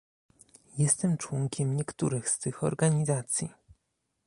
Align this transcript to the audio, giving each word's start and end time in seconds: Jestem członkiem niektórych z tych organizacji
Jestem 0.77 1.17
członkiem 1.17 1.75
niektórych 1.77 2.29
z 2.29 2.39
tych 2.39 2.63
organizacji 2.63 3.49